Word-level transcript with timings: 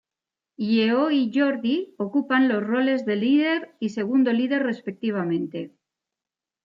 Lleó 0.57 1.11
y 1.11 1.31
Jordi 1.31 1.93
ocupan 1.99 2.47
los 2.47 2.63
roles 2.63 3.05
de 3.05 3.17
líder 3.17 3.75
y 3.79 3.89
segundo 3.89 4.33
líder 4.33 4.63
respectivamente. 4.63 5.75